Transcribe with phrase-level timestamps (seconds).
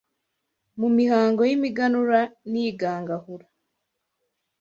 [0.79, 2.19] Mu mihango y’imiganura
[2.49, 3.45] n’iy’igangahura